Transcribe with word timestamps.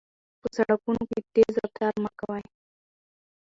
په 0.41 0.47
سړکونو 0.55 1.01
کې 1.09 1.19
تېز 1.33 1.53
رفتار 1.63 1.93
مه 2.03 2.11
کوئ. 2.19 2.43